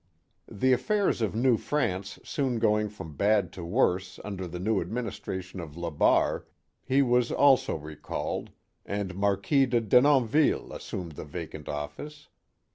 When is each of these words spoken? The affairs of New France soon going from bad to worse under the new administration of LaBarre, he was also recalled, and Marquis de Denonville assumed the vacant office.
The 0.49 0.73
affairs 0.73 1.21
of 1.21 1.35
New 1.35 1.57
France 1.57 2.17
soon 2.23 2.57
going 2.57 2.89
from 2.89 3.15
bad 3.15 3.53
to 3.53 3.63
worse 3.63 4.19
under 4.25 4.47
the 4.47 4.57
new 4.57 4.81
administration 4.81 5.59
of 5.59 5.77
LaBarre, 5.77 6.47
he 6.83 7.03
was 7.03 7.31
also 7.31 7.75
recalled, 7.75 8.49
and 8.83 9.13
Marquis 9.13 9.67
de 9.67 9.79
Denonville 9.79 10.73
assumed 10.73 11.11
the 11.11 11.23
vacant 11.23 11.69
office. 11.69 12.29